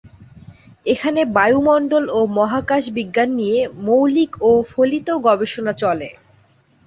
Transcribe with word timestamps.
এখানে 0.85 1.21
বায়ুমণ্ডল 1.35 2.03
ও 2.09 2.29
মহাকাশ 2.37 2.83
বিজ্ঞান 2.97 3.29
নিয়ে 3.39 3.59
মৌলিক 3.85 4.31
ও 4.41 4.51
ফলিত 4.71 5.07
গবেষণা 5.25 5.73
চলে। 5.81 6.09